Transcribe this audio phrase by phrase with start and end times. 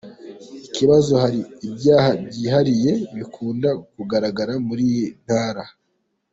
[0.67, 5.63] Ikibazo: Hari ibyaha byihariye bikunda kugaragara muri iyi ntara?